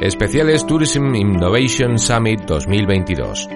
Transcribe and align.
Especiales 0.00 0.66
Tourism 0.66 1.14
Innovation 1.14 1.98
Summit 1.98 2.40
2022. 2.46 3.50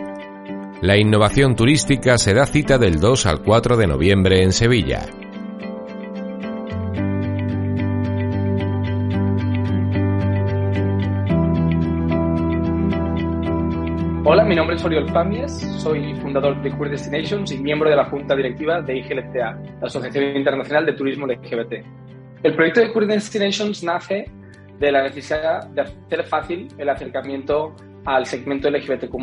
La 0.82 0.98
innovación 0.98 1.56
turística 1.56 2.18
se 2.18 2.34
da 2.34 2.44
cita 2.44 2.76
del 2.76 3.00
2 3.00 3.24
al 3.24 3.42
4 3.42 3.78
de 3.78 3.86
noviembre 3.86 4.42
en 4.42 4.52
Sevilla. 4.52 5.06
Hola, 14.26 14.44
mi 14.44 14.54
nombre 14.54 14.76
es 14.76 14.84
Oriol 14.84 15.10
Pamies, 15.14 15.50
soy 15.78 16.14
fundador 16.16 16.60
de 16.62 16.70
Queer 16.76 16.90
Destinations 16.90 17.52
y 17.52 17.58
miembro 17.58 17.88
de 17.88 17.96
la 17.96 18.04
junta 18.04 18.36
directiva 18.36 18.82
de 18.82 18.98
IGLTA, 18.98 19.62
la 19.80 19.86
Asociación 19.86 20.36
Internacional 20.36 20.84
de 20.84 20.92
Turismo 20.92 21.26
LGBT. 21.26 21.72
El 22.42 22.54
proyecto 22.54 22.80
de 22.80 22.92
Queer 22.92 23.06
Destinations 23.06 23.82
nace 23.82 24.30
de 24.78 24.92
la 24.92 25.02
necesidad 25.02 25.66
de 25.68 25.82
hacer 25.82 26.24
fácil 26.24 26.68
el 26.78 26.88
acercamiento 26.88 27.74
al 28.04 28.26
segmento 28.26 28.70
LGBTQ+. 28.70 29.16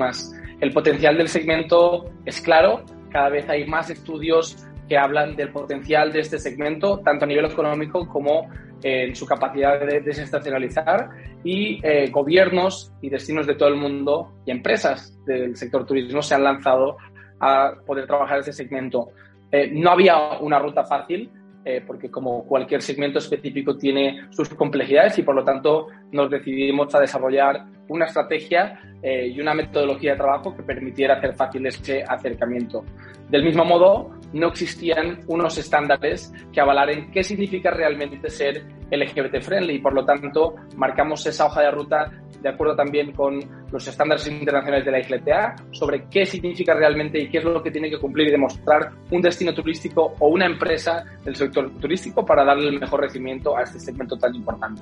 El 0.60 0.72
potencial 0.72 1.18
del 1.18 1.28
segmento 1.28 2.12
es 2.26 2.42
claro, 2.42 2.84
cada 3.10 3.30
vez 3.30 3.48
hay 3.50 3.66
más 3.66 3.90
estudios 3.90 4.68
que 4.88 4.98
hablan 4.98 5.36
del 5.36 5.52
potencial 5.52 6.12
de 6.12 6.20
este 6.20 6.38
segmento, 6.38 7.00
tanto 7.00 7.26
a 7.26 7.28
nivel 7.28 7.46
económico 7.46 8.08
como 8.08 8.50
eh, 8.84 9.06
en 9.08 9.16
su 9.16 9.26
capacidad 9.26 9.80
de 9.80 10.02
desestacionalizar 10.02 11.10
y 11.44 11.80
eh, 11.84 12.10
gobiernos 12.10 12.92
y 13.02 13.10
destinos 13.10 13.48
de 13.48 13.56
todo 13.56 13.70
el 13.70 13.76
mundo 13.76 14.34
y 14.46 14.52
empresas 14.52 15.18
del 15.26 15.56
sector 15.56 15.86
turismo 15.86 16.22
se 16.22 16.36
han 16.36 16.44
lanzado 16.44 16.98
a 17.40 17.74
poder 17.86 18.08
trabajar 18.08 18.40
ese 18.40 18.54
segmento. 18.54 19.10
Eh, 19.52 19.70
no 19.72 19.92
había 19.92 20.40
una 20.40 20.60
ruta 20.60 20.84
fácil, 20.84 21.30
eh, 21.64 21.84
porque 21.86 22.10
como 22.10 22.46
cualquier 22.46 22.82
segmento 22.82 23.20
específico 23.20 23.78
tiene 23.78 24.28
sus 24.32 24.50
complejidades 24.50 25.18
y 25.20 25.24
por 25.24 25.36
lo 25.36 25.44
tanto 25.44 25.88
nos 26.12 26.30
decidimos 26.30 26.94
a 26.96 27.00
desarrollar 27.00 27.66
una 27.88 28.06
estrategia 28.06 28.80
eh, 29.04 29.28
y 29.28 29.40
una 29.40 29.54
metodología 29.54 30.12
de 30.12 30.18
trabajo 30.18 30.56
que 30.56 30.64
permitiera 30.64 31.16
hacer 31.16 31.36
fácil 31.36 31.66
ese 31.66 32.04
acercamiento. 32.08 32.84
Del 33.30 33.44
mismo 33.44 33.64
modo, 33.64 34.12
no 34.34 34.48
existían 34.48 35.22
unos 35.28 35.58
estándares 35.58 36.34
que 36.52 36.62
avalaran 36.62 37.12
qué 37.12 37.24
significa 37.24 37.72
realmente 37.72 38.30
ser 38.30 38.66
LGBT 38.92 39.42
friendly 39.42 39.76
y 39.76 39.80
por 39.80 39.94
lo 39.94 40.06
tanto 40.06 40.56
marcamos 40.76 41.26
esa 41.26 41.46
hoja 41.46 41.62
de 41.62 41.72
ruta 41.72 42.12
de 42.42 42.50
acuerdo 42.50 42.76
también 42.76 43.12
con 43.12 43.40
los 43.72 43.88
estándares 43.88 44.28
internacionales 44.28 44.86
de 44.86 44.92
la 44.92 45.00
IGLTA, 45.00 45.56
sobre 45.72 46.06
qué 46.10 46.26
significa 46.26 46.74
realmente 46.74 47.20
y 47.20 47.30
qué 47.30 47.38
es 47.38 47.44
lo 47.44 47.62
que 47.62 47.72
tiene 47.72 47.90
que 47.90 48.00
cumplir 48.00 48.30
y 48.30 48.32
demostrar 48.32 48.92
un 49.12 49.22
destino 49.22 49.54
turístico 49.54 50.16
o 50.20 50.28
una 50.28 50.46
empresa 50.46 51.06
del 51.24 51.36
sector 51.36 51.72
turístico 51.80 52.26
para 52.26 52.44
darle 52.44 52.70
el 52.70 52.80
mejor 52.80 53.02
recibimiento 53.02 53.56
a 53.56 53.64
este 53.64 53.80
segmento 53.80 54.18
tan 54.18 54.34
importante. 54.36 54.82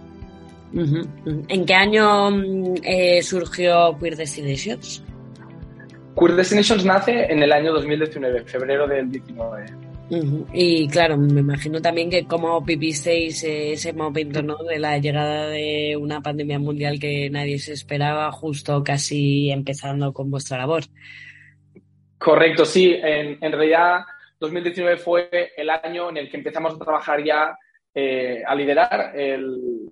¿En 0.72 1.66
qué 1.66 1.74
año 1.74 2.30
eh, 2.84 3.22
surgió 3.24 3.98
Queer 4.00 4.16
Destinations? 4.16 5.04
Queer 6.18 6.36
Destinations 6.36 6.86
nace 6.86 7.32
en 7.32 7.44
el 7.44 7.52
año 7.52 7.74
2019, 7.74 8.44
febrero 8.46 8.88
del 8.88 9.10
19. 9.12 9.66
Y 10.54 10.88
claro, 10.88 11.18
me 11.18 11.42
imagino 11.42 11.82
también 11.82 12.10
que 12.10 12.26
cómo 12.26 12.60
vivisteis 12.62 13.44
ese 13.44 13.94
momento 13.94 14.42
¿no? 14.42 14.58
de 14.58 14.80
la 14.80 14.98
llegada 14.98 15.48
de 15.48 15.96
una 15.98 16.22
pandemia 16.22 16.58
mundial 16.58 17.00
que 17.00 17.30
nadie 17.30 17.60
se 17.60 17.74
esperaba, 17.74 18.32
justo 18.32 18.84
casi 18.84 19.52
empezando 19.52 20.12
con 20.12 20.32
vuestra 20.32 20.58
labor. 20.58 20.84
Correcto, 22.18 22.66
sí. 22.66 22.92
En, 23.02 23.38
en 23.40 23.52
realidad, 23.52 24.02
2019 24.40 24.98
fue 24.98 25.52
el 25.56 25.70
año 25.70 26.10
en 26.10 26.18
el 26.18 26.30
que 26.30 26.38
empezamos 26.38 26.74
a 26.74 26.80
trabajar 26.80 27.24
ya 27.24 27.56
eh, 27.94 28.44
a 28.46 28.54
liderar 28.56 29.14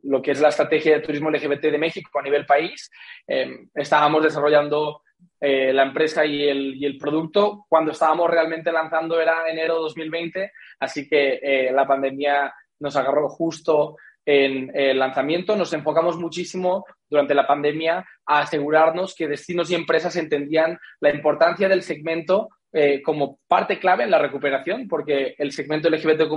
lo 0.04 0.22
que 0.22 0.32
es 0.32 0.40
la 0.40 0.50
estrategia 0.50 0.94
de 0.94 1.02
turismo 1.02 1.32
LGBT 1.32 1.64
de 1.64 1.78
México 1.78 2.20
a 2.20 2.24
nivel 2.24 2.46
país. 2.46 2.92
Eh, 3.28 3.68
estábamos 3.74 4.24
desarrollando 4.24 5.02
eh, 5.40 5.72
la 5.72 5.84
empresa 5.84 6.26
y 6.26 6.44
el, 6.48 6.76
y 6.76 6.86
el, 6.86 6.98
producto. 6.98 7.66
Cuando 7.70 7.92
estábamos 7.92 8.30
realmente 8.30 8.72
lanzando 8.72 9.20
era 9.20 9.48
enero 9.48 9.80
2020, 9.80 10.52
así 10.80 11.08
que 11.08 11.40
eh, 11.42 11.72
la 11.72 11.86
pandemia 11.86 12.54
nos 12.80 12.96
agarró 12.96 13.30
justo 13.30 13.98
en 14.26 14.72
el 14.74 15.00
lanzamiento. 15.00 15.56
Nos 15.56 15.72
enfocamos 15.74 16.18
muchísimo 16.18 16.86
durante 17.10 17.34
la 17.34 17.48
pandemia 17.48 18.06
a 18.26 18.40
asegurarnos 18.40 19.16
que 19.16 19.28
destinos 19.28 19.72
y 19.72 19.76
empresas 19.76 20.16
entendían 20.16 20.78
la 21.00 21.12
importancia 21.12 21.70
del 21.70 21.82
segmento 21.82 22.50
eh, 22.74 23.02
como 23.02 23.40
parte 23.48 23.80
clave 23.80 24.04
en 24.04 24.12
la 24.12 24.20
recuperación, 24.20 24.88
porque 24.90 25.36
el 25.38 25.54
segmento 25.54 25.90
LGBTQ 25.90 26.34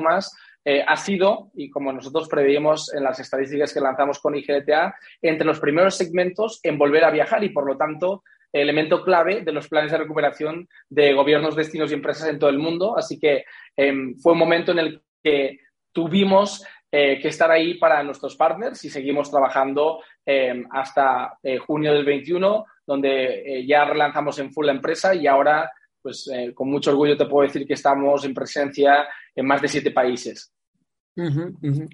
eh, 0.65 0.85
ha 0.87 0.97
sido, 0.97 1.51
y 1.55 1.69
como 1.69 1.93
nosotros 1.93 2.29
preveíamos 2.29 2.95
en 2.95 3.03
las 3.03 3.19
estadísticas 3.19 3.75
que 3.75 3.81
lanzamos 3.81 4.21
con 4.21 4.37
IGLTA, 4.37 4.95
entre 5.21 5.47
los 5.47 5.59
primeros 5.59 5.97
segmentos 5.97 6.61
en 6.62 6.79
volver 6.79 7.05
a 7.05 7.11
viajar 7.11 7.43
y, 7.43 7.49
por 7.49 7.67
lo 7.67 7.77
tanto, 7.77 8.23
elemento 8.53 9.03
clave 9.03 9.43
de 9.43 9.53
los 9.53 9.69
planes 9.69 9.93
de 9.93 9.99
recuperación 9.99 10.69
de 10.88 11.12
gobiernos, 11.12 11.56
destinos 11.56 11.91
y 11.91 11.94
empresas 11.94 12.28
en 12.28 12.38
todo 12.38 12.50
el 12.50 12.59
mundo. 12.59 12.97
Así 12.97 13.19
que 13.19 13.44
em, 13.77 14.16
fue 14.16 14.33
un 14.33 14.38
momento 14.38 14.72
en 14.72 14.78
el 14.78 15.03
que 15.22 15.59
tuvimos 15.93 16.65
eh, 16.93 17.21
que 17.21 17.28
estar 17.28 17.50
ahí 17.50 17.75
para 17.75 18.03
nuestros 18.03 18.37
partners 18.37 18.84
y 18.84 18.91
seguimos 18.91 19.31
trabajando 19.31 20.03
em, 20.27 20.66
hasta 20.71 21.38
eh, 21.43 21.59
junio 21.59 21.93
del 21.93 22.05
21, 22.05 22.65
donde 22.84 23.43
eh, 23.61 23.66
ya 23.66 23.84
relanzamos 23.84 24.38
en 24.41 24.53
full 24.53 24.67
la 24.67 24.72
empresa 24.72 25.15
y 25.15 25.27
ahora, 25.27 25.71
pues 26.03 26.31
con 26.55 26.71
mucho 26.71 26.91
orgullo 26.91 27.17
te 27.17 27.27
puedo 27.27 27.47
decir 27.47 27.67
que 27.67 27.75
estamos 27.75 28.25
en 28.25 28.32
presencia 28.32 29.06
en 29.34 29.47
más 29.47 29.61
de 29.61 29.69
siete 29.69 29.91
países. 29.91 30.53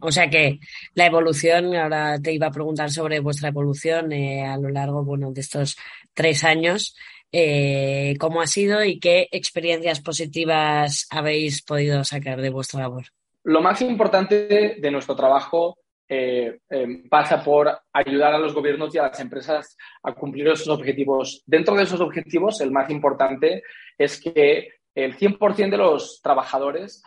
O 0.00 0.12
sea 0.12 0.28
que 0.28 0.60
la 0.94 1.06
evolución, 1.06 1.74
ahora 1.74 2.18
te 2.20 2.32
iba 2.32 2.48
a 2.48 2.52
preguntar 2.52 2.90
sobre 2.90 3.20
vuestra 3.20 3.48
evolución 3.48 4.12
eh, 4.12 4.44
a 4.44 4.56
lo 4.56 4.68
largo 4.68 5.04
bueno, 5.04 5.32
de 5.32 5.40
estos 5.40 5.76
tres 6.14 6.44
años, 6.44 6.96
eh, 7.32 8.14
cómo 8.18 8.40
ha 8.40 8.46
sido 8.46 8.84
y 8.84 8.98
qué 8.98 9.28
experiencias 9.30 10.00
positivas 10.00 11.06
habéis 11.10 11.62
podido 11.62 12.04
sacar 12.04 12.40
de 12.40 12.50
vuestra 12.50 12.80
labor. 12.80 13.04
Lo 13.44 13.60
más 13.60 13.80
importante 13.82 14.76
de 14.80 14.90
nuestro 14.90 15.14
trabajo 15.14 15.78
eh, 16.08 16.58
pasa 17.10 17.42
por 17.42 17.70
ayudar 17.92 18.34
a 18.34 18.38
los 18.38 18.54
gobiernos 18.54 18.94
y 18.94 18.98
a 18.98 19.02
las 19.02 19.18
empresas 19.20 19.76
a 20.02 20.12
cumplir 20.12 20.48
esos 20.48 20.68
objetivos. 20.68 21.42
Dentro 21.46 21.74
de 21.74 21.82
esos 21.82 22.00
objetivos, 22.00 22.60
el 22.60 22.70
más 22.70 22.90
importante 22.90 23.62
es 23.98 24.20
que 24.20 24.68
el 24.94 25.16
100% 25.16 25.70
de 25.70 25.76
los 25.76 26.20
trabajadores 26.22 27.02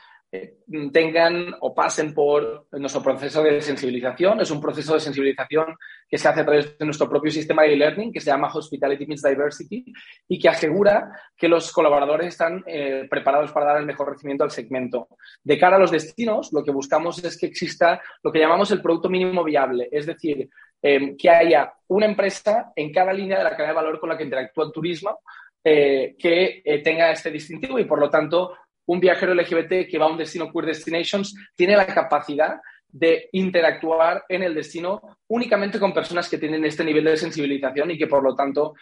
tengan 0.92 1.56
o 1.62 1.74
pasen 1.74 2.14
por 2.14 2.68
nuestro 2.74 3.02
proceso 3.02 3.42
de 3.42 3.62
sensibilización. 3.62 4.40
Es 4.40 4.52
un 4.52 4.62
proceso 4.62 4.94
de 4.94 5.00
sensibilización 5.00 5.76
que 6.08 6.18
se 6.20 6.28
hace 6.28 6.42
a 6.42 6.46
través 6.46 6.78
de 6.78 6.86
nuestro 6.86 7.10
propio 7.10 7.32
sistema 7.32 7.64
de 7.64 7.74
e-learning 7.74 8.14
que 8.14 8.20
se 8.20 8.30
llama 8.30 8.52
Hospitality 8.54 9.08
Meets 9.08 9.24
Diversity 9.24 9.92
y 10.28 10.40
que 10.40 10.50
asegura 10.50 11.12
que 11.36 11.48
los 11.48 11.72
colaboradores 11.72 12.28
están 12.28 12.64
eh, 12.68 13.08
preparados 13.10 13.52
para 13.52 13.68
dar 13.68 13.78
el 13.78 13.88
mejor 13.88 14.12
recibimiento 14.12 14.44
al 14.44 14.52
segmento. 14.52 15.08
De 15.44 15.58
cara 15.58 15.78
a 15.78 15.80
los 15.80 15.92
destinos, 15.92 16.54
lo 16.54 16.64
que 16.64 16.72
buscamos 16.72 17.24
es 17.24 17.38
que 17.38 17.48
exista 17.48 18.00
lo 18.22 18.32
que 18.32 18.40
llamamos 18.40 18.70
el 18.70 18.82
producto 18.82 19.10
mínimo 19.10 19.44
viable, 19.44 19.90
es 19.92 20.06
decir, 20.06 20.48
em, 20.82 21.18
que 21.18 21.30
haya 21.30 21.74
una 21.88 22.06
empresa 22.06 22.72
en 22.76 22.94
cada 22.94 23.14
línea 23.14 23.40
de 23.40 23.44
la 23.44 23.52
cadena 23.52 23.70
de 23.70 23.76
valor 23.76 24.00
con 24.00 24.10
la 24.10 24.18
que 24.18 24.24
interactúa 24.24 24.66
el 24.66 24.72
turismo 24.72 25.20
eh, 25.64 26.16
que 26.18 26.62
tenga 26.84 27.12
este 27.12 27.32
distintivo 27.32 27.80
y, 27.80 27.84
por 27.84 28.00
lo 28.00 28.10
tanto, 28.10 28.54
un 28.90 29.00
viajero 29.00 29.36
LGBT 29.36 29.88
que 29.88 30.00
va 30.00 30.08
a 30.08 30.12
un 30.12 30.18
destino 30.18 30.52
Queer 30.52 30.66
Destinations 30.66 31.36
tiene 31.56 31.78
la 31.78 31.86
capacidad 31.86 32.60
de 32.92 33.30
interactuar 33.34 34.24
en 34.28 34.42
el 34.42 34.56
destino 34.56 35.00
únicamente 35.28 35.80
con 35.80 35.94
personas 35.94 36.28
que 36.28 36.40
tienen 36.40 36.66
este 36.66 36.84
nivel 36.84 37.04
de 37.04 37.18
sensibilización 37.18 37.92
y 37.92 38.00
que 38.00 38.08
por 38.08 38.24
lo 38.24 38.36
tanto 38.36 38.74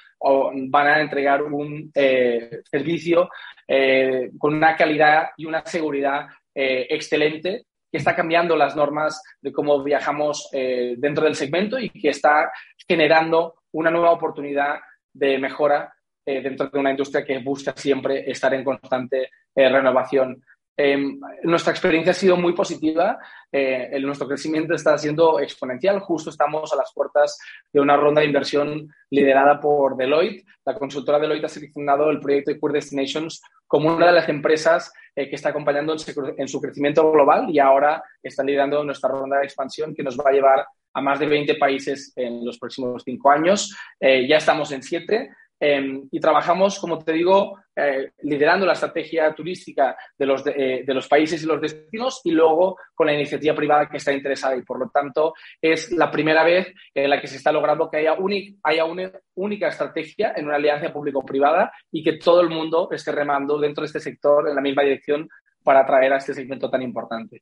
van 0.70 0.88
a 0.88 1.02
entregar 1.02 1.44
un 1.44 1.92
eh, 1.94 2.62
servicio 2.72 3.30
eh, 3.68 4.32
con 4.38 4.54
una 4.54 4.78
calidad 4.78 5.32
y 5.36 5.46
una 5.46 5.66
seguridad 5.66 6.28
eh, 6.56 6.88
excelente 6.90 7.66
que 7.92 7.98
está 7.98 8.16
cambiando 8.16 8.56
las 8.56 8.78
normas 8.78 9.22
de 9.42 9.52
cómo 9.52 9.84
viajamos 9.84 10.50
dentro 10.52 11.24
del 11.24 11.36
segmento 11.36 11.80
y 11.80 11.90
que 11.90 12.10
está 12.10 12.52
generando 12.88 13.56
una 13.72 13.90
nueva 13.90 14.12
oportunidad 14.12 14.80
de 15.14 15.38
mejora 15.38 15.94
dentro 16.26 16.68
de 16.68 16.80
una 16.80 16.92
industria 16.92 17.24
que 17.24 17.40
busca 17.40 17.72
siempre 17.78 18.30
estar 18.30 18.54
en 18.54 18.66
constante 18.66 19.30
eh, 19.58 19.70
renovación. 19.70 20.44
Em, 20.80 21.20
nuestra 21.42 21.72
experiencia 21.72 22.12
ha 22.12 22.14
sido 22.14 22.38
muy 22.38 22.54
positiva, 22.54 23.18
eh, 23.52 23.98
nuestro 24.02 24.28
crecimiento 24.28 24.76
está 24.76 24.96
siendo 25.00 25.40
exponencial, 25.40 26.00
justo 26.02 26.30
estamos 26.30 26.72
a 26.72 26.76
las 26.76 26.94
puertas 26.94 27.40
de 27.74 27.80
una 27.80 27.98
ronda 27.98 28.22
de 28.22 28.28
inversión 28.28 28.88
liderada 29.10 29.60
por 29.60 29.98
Deloitte. 29.98 30.46
La 30.64 30.76
consultora 30.76 31.18
Deloitte 31.18 31.46
ha 31.46 31.50
seleccionado 31.50 32.12
el 32.12 32.20
proyecto 32.20 32.52
de 32.52 32.60
Queer 32.60 32.74
Destinations 32.74 33.42
como 33.66 33.96
una 33.96 34.06
de 34.06 34.12
las 34.12 34.30
empresas 34.30 34.94
eh, 35.16 35.28
que 35.28 35.36
está 35.38 35.50
acompañando 35.50 35.94
en 36.38 36.48
su, 36.48 36.62
crecimiento 36.62 37.12
global 37.12 37.50
y 37.50 37.58
ahora 37.58 38.04
está 38.22 38.44
liderando 38.44 38.84
nuestra 38.84 39.10
ronda 39.10 39.40
de 39.40 39.46
expansión 39.46 39.96
que 39.96 40.04
nos 40.04 40.16
va 40.16 40.30
a 40.30 40.34
llevar 40.34 40.68
a 40.94 41.02
más 41.02 41.20
de 41.20 41.26
20 41.26 41.56
países 41.56 42.14
en 42.16 42.46
los 42.46 42.60
próximos 42.60 43.02
cinco 43.04 43.32
años. 43.32 43.76
ya 44.00 44.38
estamos 44.38 44.72
en 44.72 44.84
siete 44.84 45.32
Em, 45.60 46.08
y 46.12 46.20
trabajamos, 46.20 46.78
como 46.80 47.00
te 47.00 47.14
digo, 47.14 47.60
eh, 47.76 48.12
liderando 48.22 48.66
la 48.66 48.74
estrategia 48.74 49.34
turística 49.34 49.98
de 50.18 50.26
los, 50.26 50.44
de, 50.44 50.84
los 50.88 51.08
países 51.08 51.42
y 51.42 51.48
los 51.48 51.60
destinos 51.60 52.22
y 52.24 52.32
luego 52.32 52.78
con 52.94 53.08
la 53.08 53.14
iniciativa 53.14 53.56
privada 53.56 53.90
que 53.90 53.98
está 53.98 54.14
interesada. 54.14 54.56
Y 54.56 54.62
por 54.62 54.80
lo 54.80 54.90
tanto, 54.90 55.34
es 55.60 55.92
la 55.92 56.12
primera 56.12 56.44
vez 56.44 56.72
en 56.94 57.10
la 57.10 57.20
que 57.20 57.28
se 57.28 57.38
está 57.38 57.52
logrando 57.52 57.90
que 57.90 57.98
haya, 57.98 58.16
haya 58.64 58.86
una 58.86 59.12
única 59.36 59.70
estrategia 59.70 60.34
en 60.36 60.46
una 60.46 60.58
alianza 60.58 60.94
público-privada 60.94 61.72
y 61.92 62.04
que 62.04 62.18
todo 62.18 62.42
el 62.42 62.50
mundo 62.50 62.90
esté 62.92 63.12
remando 63.12 63.58
dentro 63.58 63.82
de 63.82 63.88
este 63.88 64.00
sector 64.00 64.48
en 64.48 64.56
la 64.56 64.62
misma 64.62 64.84
dirección 64.84 65.28
para 65.64 65.82
atraer 65.82 66.14
a 66.14 66.18
este 66.18 66.34
segmento 66.34 66.70
tan 66.70 66.82
importante. 66.84 67.42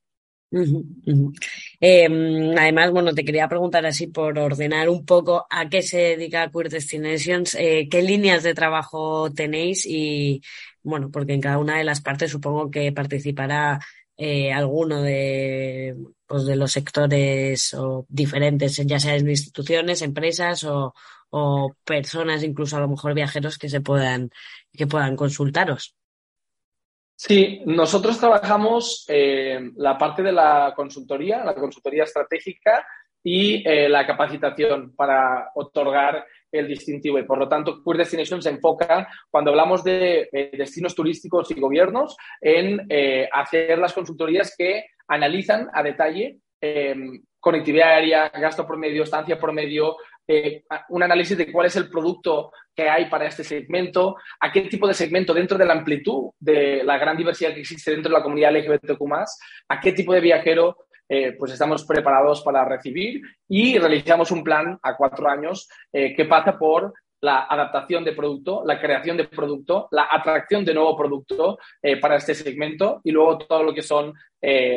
Em, 1.79 2.57
además, 2.57 2.91
bueno, 2.91 3.13
te 3.13 3.25
quería 3.25 3.47
preguntar 3.49 3.85
así 3.85 4.07
por 4.07 4.37
ordenar 4.39 4.89
un 4.89 5.05
poco 5.05 5.45
a 5.49 5.69
qué 5.69 5.81
se 5.81 5.97
dedica 5.97 6.49
Queer 6.51 6.69
Destinations, 6.69 7.55
eh, 7.55 7.87
qué 7.89 8.01
líneas 8.01 8.43
de 8.43 8.53
trabajo 8.53 9.31
tenéis 9.33 9.85
y, 9.85 10.41
bueno, 10.83 11.11
porque 11.11 11.33
en 11.33 11.41
cada 11.41 11.57
una 11.57 11.77
de 11.77 11.83
las 11.83 12.01
partes 12.01 12.31
supongo 12.31 12.71
que 12.71 12.91
participará 12.91 13.79
eh, 14.17 14.53
alguno 14.53 15.01
de, 15.01 15.95
pues 16.25 16.45
de 16.45 16.55
los 16.55 16.71
sectores 16.71 17.73
o 17.73 18.05
diferentes, 18.09 18.75
ya 18.85 18.99
sea 18.99 19.15
en 19.15 19.29
instituciones, 19.29 20.01
empresas 20.01 20.63
o, 20.63 20.93
o 21.29 21.75
personas, 21.83 22.43
incluso 22.43 22.77
a 22.77 22.79
lo 22.79 22.87
mejor 22.89 23.13
viajeros 23.13 23.57
que 23.57 23.69
se 23.69 23.81
puedan, 23.81 24.29
que 24.71 24.87
puedan 24.87 25.15
consultaros. 25.17 25.95
Sí, 27.17 27.61
nosotros 27.65 28.19
trabajamos 28.19 29.05
eh, 29.07 29.71
la 29.77 29.97
parte 29.97 30.21
de 30.21 30.33
la 30.33 30.73
consultoría, 30.75 31.45
la 31.45 31.55
consultoría 31.55 32.03
estratégica 32.03 32.85
y 33.23 33.67
eh, 33.67 33.87
la 33.87 34.05
capacitación 34.05 34.93
para 34.95 35.49
otorgar 35.55 36.25
el 36.51 36.67
distintivo. 36.67 37.17
Y 37.17 37.23
por 37.23 37.37
lo 37.37 37.47
tanto, 37.47 37.81
Queer 37.83 37.99
Destination 37.99 38.41
se 38.41 38.49
enfoca, 38.49 39.07
cuando 39.29 39.51
hablamos 39.51 39.83
de 39.83 40.29
eh, 40.31 40.51
destinos 40.57 40.93
turísticos 40.93 41.49
y 41.51 41.59
gobiernos, 41.59 42.17
en 42.41 42.85
hacer 43.31 43.77
las 43.79 43.93
consultorías 43.93 44.53
que 44.57 44.85
analizan 45.07 45.69
a 45.73 45.83
detalle 45.83 46.39
conectividad 47.45 47.89
aérea, 47.89 48.29
gasto 48.29 48.65
promedio, 48.65 49.03
estancia 49.03 49.37
promedio, 49.37 49.97
eh, 50.27 50.63
un 50.89 51.03
análisis 51.03 51.37
de 51.37 51.51
cuál 51.51 51.67
es 51.67 51.75
el 51.75 51.89
producto 51.89 52.51
que 52.75 52.89
hay 52.89 53.05
para 53.09 53.27
este 53.27 53.43
segmento, 53.43 54.15
a 54.39 54.51
qué 54.51 54.61
tipo 54.61 54.87
de 54.87 54.93
segmento 54.93 55.33
dentro 55.33 55.57
de 55.57 55.65
la 55.65 55.73
amplitud 55.73 56.31
de 56.39 56.83
la 56.83 56.97
gran 56.97 57.15
diversidad 57.15 57.53
que 57.53 57.61
existe 57.61 57.91
dentro 57.91 58.09
de 58.09 58.17
la 58.17 58.23
comunidad 58.23 58.55
LGBTQ+, 58.55 59.01
a 59.69 59.79
qué 59.79 59.91
tipo 59.93 60.13
de 60.13 60.21
viajero 60.21 60.77
eh, 61.07 61.33
pues 61.37 61.51
estamos 61.51 61.85
preparados 61.85 62.41
para 62.41 62.65
recibir 62.65 63.21
y 63.47 63.77
realizamos 63.77 64.31
un 64.31 64.43
plan 64.43 64.79
a 64.81 64.97
cuatro 64.97 65.29
años 65.29 65.69
eh, 65.93 66.15
que 66.15 66.25
pasa 66.25 66.57
por 66.57 66.93
la 67.21 67.43
adaptación 67.43 68.03
de 68.03 68.13
producto, 68.13 68.63
la 68.65 68.79
creación 68.79 69.17
de 69.17 69.27
producto, 69.27 69.87
la 69.91 70.07
atracción 70.11 70.65
de 70.65 70.73
nuevo 70.73 70.95
producto 70.97 71.57
para 71.99 72.17
este 72.17 72.35
segmento 72.35 73.01
y 73.03 73.11
luego 73.11 73.39
todo 73.39 73.63
lo 73.63 73.73
que 73.73 73.81
son 73.81 74.13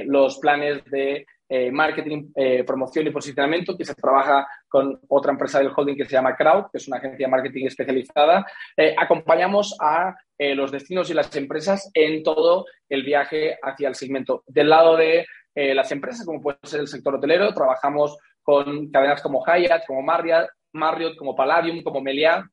los 0.06 0.38
planes 0.38 0.82
de 0.86 1.26
eh, 1.50 1.70
marketing, 1.70 2.30
eh, 2.36 2.62
promoción 2.62 3.06
y 3.06 3.10
posicionamiento, 3.10 3.74
que 3.74 3.84
se 3.84 3.94
trabaja 3.94 4.46
con 4.68 5.00
otra 5.08 5.32
empresa 5.32 5.58
del 5.58 5.72
holding 5.74 5.96
que 5.96 6.04
se 6.04 6.12
llama 6.12 6.36
Crowd, 6.36 6.66
que 6.70 6.76
es 6.76 6.86
una 6.88 6.98
agencia 6.98 7.26
de 7.26 7.30
marketing 7.30 7.64
especializada. 7.64 8.44
Eh, 8.76 8.94
acompañamos 8.96 9.74
a 9.80 10.14
los 10.38 10.70
destinos 10.70 11.10
y 11.10 11.14
las 11.14 11.34
empresas 11.34 11.90
en 11.94 12.22
todo 12.22 12.66
el 12.88 13.02
viaje 13.02 13.58
hacia 13.60 13.88
el 13.88 13.96
segmento. 13.96 14.44
Del 14.46 14.68
lado 14.68 14.96
de 14.96 15.26
las 15.52 15.90
empresas, 15.90 16.24
como 16.24 16.40
puede 16.40 16.58
ser 16.62 16.78
el 16.78 16.86
sector 16.86 17.16
hotelero, 17.16 17.52
trabajamos 17.52 18.16
con 18.40 18.88
cadenas 18.88 19.20
como 19.20 19.44
Hyatt, 19.44 19.84
como 19.84 20.00
Marriott, 20.02 21.16
como 21.16 21.34
Palladium, 21.34 21.82
como 21.82 22.00
Meliá, 22.00 22.48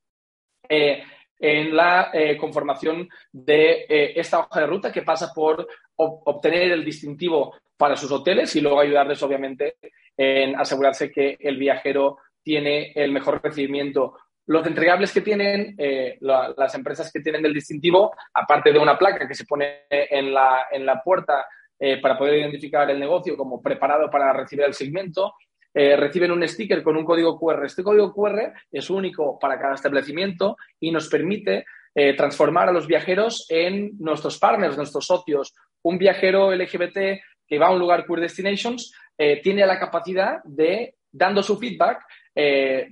en 0.67 1.75
la 1.75 2.11
conformación 2.39 3.07
de 3.31 3.85
esta 4.15 4.39
hoja 4.39 4.61
de 4.61 4.65
ruta 4.65 4.91
que 4.91 5.03
pasa 5.03 5.31
por 5.31 5.67
obtener 5.95 6.71
el 6.71 6.83
distintivo 6.83 7.53
para 7.77 7.95
sus 7.95 8.11
hoteles 8.11 8.55
y 8.55 8.61
luego 8.61 8.79
ayudarles, 8.79 9.21
obviamente, 9.23 9.75
en 10.17 10.55
asegurarse 10.55 11.11
que 11.11 11.37
el 11.39 11.57
viajero 11.57 12.17
tiene 12.43 12.91
el 12.95 13.11
mejor 13.11 13.41
recibimiento. 13.43 14.17
Los 14.47 14.65
entregables 14.67 15.11
que 15.11 15.21
tienen 15.21 15.75
eh, 15.77 16.17
las 16.21 16.75
empresas 16.75 17.11
que 17.11 17.19
tienen 17.19 17.45
el 17.45 17.53
distintivo, 17.53 18.13
aparte 18.33 18.71
de 18.71 18.79
una 18.79 18.97
placa 18.97 19.27
que 19.27 19.33
se 19.33 19.45
pone 19.45 19.85
en 19.89 20.33
la, 20.33 20.67
en 20.71 20.85
la 20.85 21.01
puerta 21.01 21.47
eh, 21.79 21.99
para 21.99 22.17
poder 22.17 22.37
identificar 22.37 22.89
el 22.89 22.99
negocio 22.99 23.35
como 23.35 23.61
preparado 23.61 24.09
para 24.09 24.31
recibir 24.31 24.63
el 24.65 24.75
segmento, 24.75 25.33
eh, 25.73 25.97
reciben 25.97 26.31
un 26.31 26.47
sticker 26.47 26.83
con 26.83 26.95
un 26.95 27.03
código 27.03 27.37
QR. 27.39 27.65
Este 27.65 27.83
código 27.83 28.13
QR 28.13 28.53
es 28.71 28.89
único 28.89 29.39
para 29.39 29.59
cada 29.59 29.73
establecimiento 29.73 30.55
y 30.79 30.91
nos 30.91 31.09
permite 31.09 31.65
transformar 32.17 32.67
a 32.67 32.73
los 32.73 32.87
viajeros 32.87 33.45
en 33.47 33.91
nuestros 33.99 34.37
partners, 34.37 34.75
nuestros 34.75 35.05
socios. 35.05 35.55
Un 35.81 35.97
viajero 35.97 36.53
LGBT 36.53 37.21
que 37.47 37.59
va 37.59 37.67
a 37.67 37.71
un 37.71 37.79
lugar 37.79 38.05
Queer 38.05 38.21
Destinations 38.21 38.91
eh, 39.17 39.41
tiene 39.41 39.65
la 39.65 39.79
capacidad 39.79 40.43
de, 40.43 40.95
dando 41.11 41.41
su 41.41 41.57
feedback, 41.57 42.05
eh, 42.33 42.87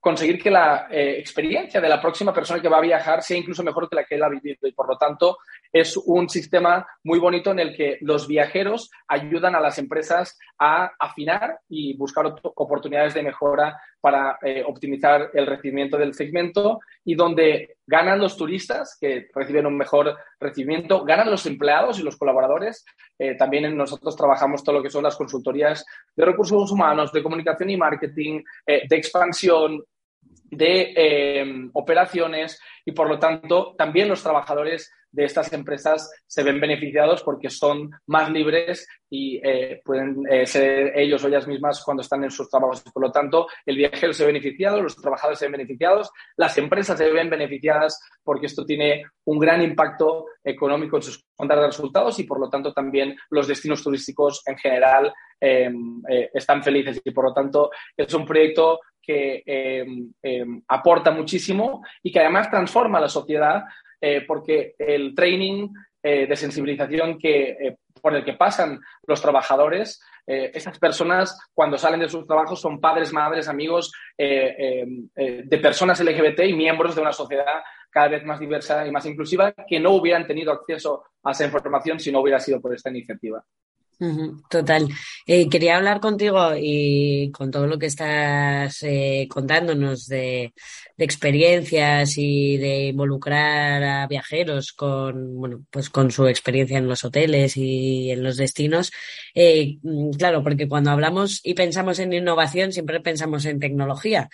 conseguir 0.00 0.42
que 0.42 0.50
la 0.50 0.88
eh, 0.90 1.16
experiencia 1.18 1.80
de 1.80 1.88
la 1.88 2.00
próxima 2.00 2.32
persona 2.32 2.60
que 2.60 2.68
va 2.68 2.78
a 2.78 2.82
viajar 2.82 3.22
sea 3.22 3.36
incluso 3.36 3.62
mejor 3.62 3.88
que 3.88 3.96
la 3.96 4.04
que 4.04 4.14
él 4.14 4.22
ha 4.22 4.30
vivido. 4.30 4.66
Y 4.66 4.72
por 4.72 4.88
lo 4.88 4.96
tanto, 4.96 5.38
es 5.70 5.96
un 5.96 6.28
sistema 6.28 6.86
muy 7.04 7.18
bonito 7.18 7.50
en 7.50 7.58
el 7.58 7.76
que 7.76 7.98
los 8.00 8.26
viajeros 8.26 8.90
ayudan 9.06 9.54
a 9.54 9.60
las 9.60 9.78
empresas 9.78 10.38
a 10.58 10.92
afinar 10.98 11.60
y 11.68 11.96
buscar 11.96 12.34
oportunidades 12.42 13.12
de 13.12 13.22
mejora 13.22 13.78
para 14.00 14.38
eh, 14.40 14.64
optimizar 14.66 15.30
el 15.34 15.46
recibimiento 15.46 15.98
del 15.98 16.14
segmento 16.14 16.80
y 17.04 17.14
donde 17.14 17.76
ganan 17.86 18.20
los 18.20 18.36
turistas 18.38 18.96
que 18.98 19.28
reciben 19.34 19.66
un 19.66 19.76
mejor 19.76 20.16
recibimiento, 20.38 21.04
ganan 21.04 21.30
los 21.30 21.44
empleados 21.44 21.98
y 21.98 22.02
los 22.02 22.16
colaboradores. 22.16 22.86
Eh, 23.18 23.34
también 23.34 23.76
nosotros 23.76 24.16
trabajamos 24.16 24.64
todo 24.64 24.76
lo 24.76 24.82
que 24.82 24.88
son 24.88 25.02
las 25.02 25.16
consultorías 25.16 25.84
de 26.16 26.24
recursos 26.24 26.70
humanos, 26.70 27.12
de 27.12 27.22
comunicación 27.22 27.68
y 27.68 27.76
marketing, 27.76 28.42
de 28.66 28.96
expansión, 28.96 29.84
de 30.50 30.92
eh, 30.96 31.68
operaciones 31.72 32.60
y 32.84 32.92
por 32.92 33.08
lo 33.08 33.18
tanto 33.18 33.74
también 33.76 34.08
los 34.08 34.22
trabajadores 34.22 34.92
de 35.12 35.24
estas 35.24 35.52
empresas 35.52 36.10
se 36.26 36.42
ven 36.42 36.60
beneficiados 36.60 37.22
porque 37.22 37.50
son 37.50 37.90
más 38.06 38.30
libres 38.30 38.86
y 39.08 39.40
eh, 39.44 39.80
pueden 39.84 40.22
eh, 40.30 40.46
ser 40.46 40.92
ellos 40.96 41.24
o 41.24 41.28
ellas 41.28 41.46
mismas 41.46 41.82
cuando 41.84 42.02
están 42.02 42.22
en 42.22 42.30
sus 42.30 42.48
trabajos. 42.48 42.82
Por 42.92 43.02
lo 43.02 43.10
tanto, 43.10 43.48
el 43.66 43.76
viajero 43.76 44.12
se 44.12 44.24
ve 44.24 44.32
beneficiado, 44.32 44.80
los 44.80 44.96
trabajadores 44.96 45.38
se 45.38 45.46
ven 45.46 45.52
beneficiados, 45.52 46.10
las 46.36 46.56
empresas 46.58 46.96
se 46.96 47.10
ven 47.10 47.28
beneficiadas 47.28 48.00
porque 48.22 48.46
esto 48.46 48.64
tiene 48.64 49.04
un 49.24 49.38
gran 49.38 49.62
impacto 49.62 50.26
económico 50.44 50.96
en 50.96 51.02
sus 51.02 51.24
cuentas 51.34 51.58
de 51.58 51.66
resultados 51.66 52.18
y 52.18 52.24
por 52.24 52.38
lo 52.38 52.48
tanto 52.48 52.72
también 52.72 53.16
los 53.30 53.48
destinos 53.48 53.82
turísticos 53.82 54.42
en 54.46 54.56
general 54.56 55.12
em, 55.40 56.02
están 56.32 56.62
felices 56.62 57.00
y 57.04 57.10
por 57.10 57.24
lo 57.24 57.32
tanto 57.32 57.70
es 57.96 58.12
un 58.14 58.26
proyecto 58.26 58.80
que 59.02 59.42
em, 59.44 60.12
em, 60.22 60.62
aporta 60.68 61.10
muchísimo 61.10 61.82
y 62.02 62.12
que 62.12 62.20
además 62.20 62.50
transforma 62.50 63.00
la 63.00 63.08
sociedad 63.08 63.64
eh, 64.00 64.24
porque 64.26 64.74
el 64.78 65.14
training 65.14 65.68
eh, 66.02 66.26
de 66.26 66.36
sensibilización 66.36 67.18
que, 67.18 67.50
eh, 67.50 67.76
por 68.00 68.14
el 68.14 68.24
que 68.24 68.32
pasan 68.32 68.80
los 69.06 69.20
trabajadores, 69.20 70.00
esas 70.26 70.78
personas 70.78 71.36
cuando 71.52 71.76
salen 71.76 71.98
de 71.98 72.08
sus 72.08 72.24
trabajos 72.24 72.60
son 72.60 72.80
padres, 72.80 73.12
madres, 73.12 73.48
amigos 73.48 73.90
em, 74.16 75.08
de 75.16 75.58
personas 75.58 75.98
LGBT 75.98 76.44
y 76.44 76.52
miembros 76.52 76.94
de 76.94 77.00
una 77.02 77.12
sociedad 77.12 77.64
cada 77.90 78.06
vez 78.06 78.24
más 78.24 78.38
diversa 78.38 78.86
y 78.86 78.92
más 78.92 79.06
inclusiva 79.06 79.52
que 79.66 79.80
no 79.80 79.90
hubieran 79.90 80.28
tenido 80.28 80.52
acceso 80.52 81.02
a 81.24 81.32
esa 81.32 81.46
información 81.46 81.98
si 81.98 82.12
no 82.12 82.20
hubiera 82.20 82.38
sido 82.38 82.60
por 82.60 82.72
esta 82.72 82.90
iniciativa. 82.90 83.44
Total. 84.48 84.88
Eh, 85.26 85.48
quería 85.50 85.76
hablar 85.76 86.00
contigo 86.00 86.52
y 86.56 87.30
con 87.32 87.50
todo 87.50 87.66
lo 87.66 87.78
que 87.78 87.84
estás 87.86 88.82
eh, 88.82 89.28
contándonos 89.28 90.06
de, 90.06 90.54
experiencias 90.96 92.16
y 92.16 92.56
de 92.56 92.88
involucrar 92.88 93.82
a 93.82 94.06
viajeros 94.06 94.72
con, 94.72 95.36
bueno, 95.36 95.64
pues 95.70 95.90
con 95.90 96.10
su 96.10 96.26
experiencia 96.26 96.78
en 96.78 96.88
los 96.88 97.04
hoteles 97.04 97.56
y 97.58 98.10
en 98.10 98.22
los 98.22 98.38
destinos. 98.38 98.90
Eh, 99.34 99.78
claro, 100.16 100.42
porque 100.42 100.68
cuando 100.68 100.90
hablamos 100.90 101.40
y 101.42 101.52
pensamos 101.54 101.98
en 101.98 102.12
innovación 102.14 102.72
siempre 102.72 103.00
pensamos 103.00 103.44
en 103.44 103.60
tecnología 103.60 104.30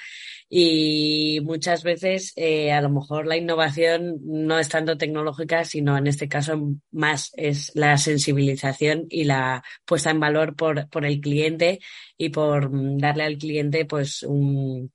y 0.48 1.40
muchas 1.42 1.82
veces 1.82 2.32
eh, 2.36 2.70
a 2.72 2.80
lo 2.80 2.90
mejor 2.90 3.26
la 3.26 3.36
innovación 3.36 4.18
no 4.24 4.58
es 4.58 4.68
tanto 4.68 4.96
tecnológica, 4.96 5.64
sino 5.64 5.96
en 5.98 6.06
este 6.06 6.28
caso 6.28 6.76
más 6.92 7.32
es 7.36 7.72
la 7.74 7.96
sensibilización 7.98 9.06
y 9.10 9.24
la 9.24 9.62
puesta 9.84 10.10
en 10.10 10.20
valor 10.20 10.54
por, 10.54 10.88
por 10.88 11.04
el 11.04 11.20
cliente 11.20 11.80
y 12.16 12.28
por 12.28 12.70
darle 12.98 13.24
al 13.24 13.38
cliente 13.38 13.86
pues 13.86 14.22
un, 14.22 14.92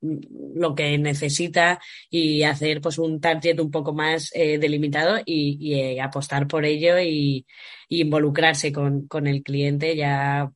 lo 0.00 0.74
que 0.74 0.98
necesita 0.98 1.80
y 2.10 2.42
hacer 2.42 2.80
pues 2.80 2.98
un 2.98 3.20
target 3.20 3.60
un 3.60 3.70
poco 3.70 3.92
más 3.94 4.30
eh, 4.34 4.58
delimitado 4.58 5.18
y, 5.24 5.74
eh, 5.74 6.00
apostar 6.00 6.46
por 6.48 6.64
ello 6.64 6.98
y, 6.98 7.46
involucrarse 7.90 8.72
con, 8.72 9.06
con, 9.08 9.26
el 9.26 9.42
cliente 9.42 9.96
ya 9.96 10.50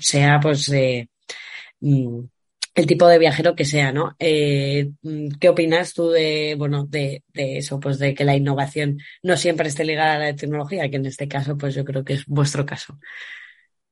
sea 0.00 0.40
pues 0.40 0.68
mm, 1.80 2.20
el 2.74 2.86
tipo 2.86 3.06
de 3.08 3.18
viajero 3.18 3.54
que 3.54 3.64
sea, 3.64 3.92
¿no? 3.92 4.14
Eh, 4.18 4.90
¿Qué 5.40 5.48
opinas 5.48 5.92
tú 5.92 6.10
de, 6.10 6.54
bueno, 6.56 6.84
de, 6.86 7.24
eso, 7.34 7.80
pues 7.80 7.98
de 7.98 8.14
que 8.14 8.24
la 8.24 8.36
innovación 8.36 8.98
no 9.22 9.36
siempre 9.36 9.68
esté 9.68 9.84
ligada 9.84 10.14
a 10.14 10.18
la 10.18 10.36
tecnología, 10.36 10.88
que 10.88 10.96
en 10.96 11.06
este 11.06 11.28
caso, 11.28 11.56
pues 11.58 11.74
yo 11.74 11.84
creo 11.84 12.04
que 12.04 12.14
es 12.14 12.26
vuestro 12.26 12.64
caso? 12.64 12.98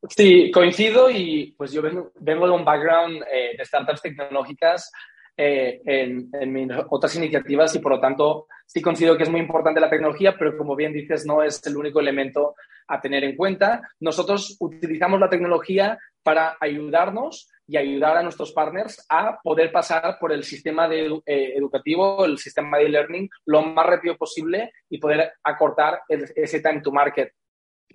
Sí, 0.08 0.50
coincido 0.52 1.11
y 1.11 1.54
pues 1.58 1.73
yo 1.73 1.82
vengo, 1.82 2.12
vengo 2.20 2.47
de 2.47 2.52
un 2.52 2.64
background 2.64 3.23
eh, 3.32 3.56
de 3.58 3.64
startups 3.64 4.00
tecnológicas 4.00 4.92
eh, 5.40 5.80
en, 5.85 6.70
otras 6.88 7.14
iniciativas 7.14 7.73
y 7.76 7.78
por 7.78 7.92
lo 7.92 8.00
tanto 8.00 8.49
sí 8.66 8.82
considero 8.82 9.16
que 9.16 9.23
es 9.23 9.30
muy 9.30 9.40
importante 9.40 9.80
la 9.80 9.88
tecnología, 9.88 10.35
pero 10.37 10.56
como 10.56 10.75
bien 10.75 10.92
dices, 10.92 11.25
no 11.26 11.44
es 11.44 11.64
el 11.66 11.76
único 11.76 12.00
elemento 12.00 12.56
a 12.88 13.00
tener 13.00 13.23
en 13.23 13.37
cuenta. 13.37 13.82
Nosotros 14.00 14.56
utilizamos 14.58 15.20
la 15.20 15.28
tecnología 15.28 15.97
para 16.28 16.58
ayudarnos 16.61 17.49
y 17.66 17.78
ayudar 17.78 18.18
a 18.18 18.23
nuestros 18.23 18.52
partners 18.52 19.02
a 19.08 19.40
poder 19.42 19.73
pasar 19.73 20.18
por 20.20 20.30
el 20.30 20.44
sistema 20.44 20.87
de, 20.87 21.06
eh, 21.25 21.54
educativo, 21.56 22.26
el 22.26 22.37
sistema 22.37 22.76
de 22.76 22.90
learning, 22.90 23.30
lo 23.47 23.62
más 23.62 23.87
rápido 23.87 24.14
posible 24.14 24.70
y 24.90 24.99
poder 24.99 25.32
acortar 25.42 26.02
el, 26.06 26.30
ese 26.37 26.61
time 26.61 26.82
to 26.82 26.92
market. 26.92 27.32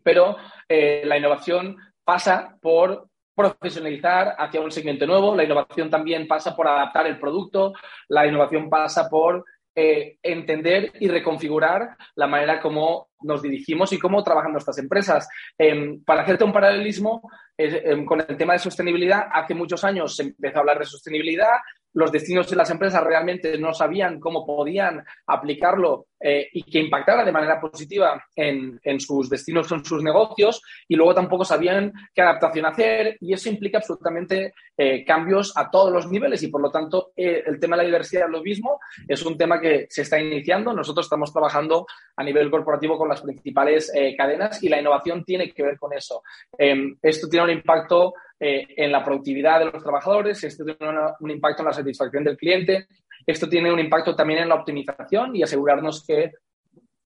Pero 0.02 0.36
eh, 0.68 1.04
la 1.06 1.16
innovación 1.16 1.78
pasa 2.04 2.58
por 2.60 3.08
profesionalizar 3.36 4.34
hacia 4.40 4.62
un 4.62 4.72
segmento 4.72 5.06
nuevo, 5.06 5.36
la 5.36 5.44
innovación 5.44 5.92
también 5.92 6.28
pasa 6.28 6.56
por 6.56 6.68
adaptar 6.68 7.06
el 7.06 7.20
producto, 7.20 7.74
la 8.08 8.26
innovación 8.26 8.68
pasa 8.68 9.08
por 9.12 9.46
eh, 9.76 10.18
entender 10.22 10.92
y 11.00 11.08
reconfigurar 11.08 11.98
la 12.16 12.28
manera 12.28 12.62
como 12.62 13.10
nos 13.22 13.42
dirigimos 13.42 13.92
y 13.92 13.98
cómo 13.98 14.24
trabajan 14.24 14.52
nuestras 14.52 14.78
empresas. 14.78 15.28
Eh, 15.58 16.00
para 16.06 16.22
hacerte 16.22 16.44
un 16.44 16.54
paralelismo 16.54 17.22
eh, 17.58 18.06
con 18.06 18.22
el 18.22 18.38
tema 18.38 18.54
de 18.54 18.60
sostenibilidad, 18.60 19.28
hace 19.32 19.56
muchos 19.56 19.84
años 19.84 20.16
se 20.16 20.24
empezó 20.24 20.58
a 20.58 20.60
hablar 20.62 20.80
de 20.80 20.86
sostenibilidad, 20.86 21.58
los 21.94 22.12
destinos 22.12 22.50
de 22.50 22.56
las 22.56 22.70
empresas 22.70 23.04
realmente 23.04 23.58
no 23.58 23.74
sabían 23.74 24.20
cómo 24.20 24.46
podían 24.46 25.04
aplicarlo 25.28 26.08
eh, 26.26 26.48
y 26.54 26.64
que 26.64 26.80
impactara 26.80 27.26
de 27.26 27.34
manera 27.34 27.60
positiva 27.60 28.24
en, 28.34 28.80
en, 28.82 29.00
sus 29.02 29.30
destinos, 29.30 29.70
en 29.74 29.84
sus 29.84 30.02
negocios, 30.02 30.62
y 30.88 30.96
luego 30.96 31.14
tampoco 31.14 31.44
sabían 31.44 31.92
qué 32.16 32.22
adaptación 32.22 32.66
hacer, 32.66 33.18
y 33.20 33.34
eso 33.34 33.50
implica 33.50 33.80
absolutamente 33.80 34.54
eh, 34.78 35.04
cambios 35.04 35.52
a 35.58 35.70
todos 35.70 35.92
los 35.92 36.10
niveles, 36.10 36.42
y 36.42 36.48
por 36.48 36.62
lo 36.62 36.72
tanto 36.72 37.12
eh, 37.18 37.44
el 37.46 37.60
tema 37.60 37.76
de 37.76 37.84
la 37.84 37.88
diversidad 37.88 38.30
lo 38.30 38.42
mismo 38.42 38.80
es 39.06 39.22
un 39.26 39.38
tema 39.38 39.60
que 39.60 39.88
se 39.90 40.04
está 40.04 40.18
iniciando. 40.18 40.74
Nosotros 40.74 41.08
estamos 41.08 41.34
trabajando 41.34 41.86
a 42.16 42.24
nivel 42.24 42.50
corporativo 42.50 42.98
con 42.98 43.10
las 43.10 43.22
principales 43.22 43.92
cadenas 44.18 44.64
y 44.64 44.70
la 44.70 44.80
innovación 44.80 45.26
tiene 45.26 45.52
que 45.52 45.64
ver 45.64 45.78
con 45.78 45.94
eso. 45.94 46.24
Em, 46.58 46.96
esto 47.02 47.28
tiene 47.28 47.46
un 47.46 47.52
impacto 47.52 48.14
eh, 48.44 48.68
en 48.76 48.92
la 48.92 49.04
productividad 49.04 49.60
de 49.60 49.66
los 49.66 49.82
trabajadores, 49.82 50.44
esto 50.44 50.66
tiene 50.66 51.00
un 51.20 51.32
impacto 51.32 51.62
en 51.62 51.68
la 51.68 51.74
satisfacción 51.74 52.24
del 52.24 52.38
cliente, 52.38 52.88
esto 53.26 53.48
tiene 53.48 53.72
un 53.72 53.80
impacto 53.80 54.16
también 54.16 54.40
en 54.40 54.50
la 54.50 54.56
optimización 54.56 55.36
y 55.36 55.44
asegurarnos 55.44 56.06
que 56.06 56.32